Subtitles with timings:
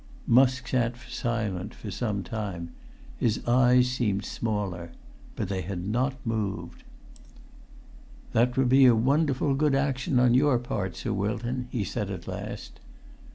[0.25, 2.71] Musk sat silent for some time.
[3.19, 4.93] His eyes seemed smaller.
[5.35, 6.83] But they had not moved.
[8.33, 12.27] "That would be a wonderful good action on your part, Sir Wilton," he said at
[12.27, 12.79] last.